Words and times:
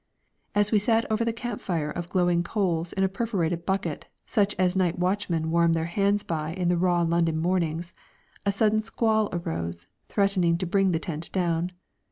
As 0.55 0.71
we 0.71 0.79
sat 0.79 1.05
over 1.11 1.23
the 1.23 1.31
camp 1.31 1.61
fire 1.61 1.91
of 1.91 2.09
glowing 2.09 2.41
coals 2.41 2.91
in 2.91 3.03
a 3.03 3.07
perforated 3.07 3.67
bucket 3.67 4.07
such 4.25 4.55
as 4.57 4.75
night 4.75 4.97
watchmen 4.97 5.51
warm 5.51 5.73
their 5.73 5.85
hands 5.85 6.23
by 6.23 6.55
in 6.55 6.69
the 6.69 6.77
raw 6.79 7.03
London 7.03 7.37
mornings, 7.39 7.93
a 8.43 8.51
sudden 8.51 8.81
squall 8.81 9.29
arose, 9.31 9.85
threatening 10.09 10.57
to 10.57 10.65
bring 10.65 10.89
the 10.89 10.97
tent 10.97 11.31
down. 11.31 11.71